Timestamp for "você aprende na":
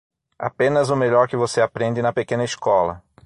1.37-2.11